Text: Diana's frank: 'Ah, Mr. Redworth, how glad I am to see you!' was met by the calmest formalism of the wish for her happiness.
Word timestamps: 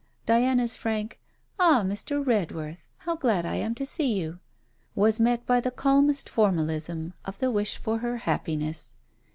Diana's 0.25 0.75
frank: 0.75 1.19
'Ah, 1.59 1.83
Mr. 1.85 2.25
Redworth, 2.25 2.89
how 2.97 3.15
glad 3.15 3.45
I 3.45 3.57
am 3.57 3.75
to 3.75 3.85
see 3.85 4.19
you!' 4.19 4.39
was 4.95 5.19
met 5.19 5.45
by 5.45 5.59
the 5.59 5.69
calmest 5.69 6.27
formalism 6.27 7.13
of 7.23 7.37
the 7.37 7.51
wish 7.51 7.77
for 7.77 7.99
her 7.99 8.17
happiness. 8.17 8.95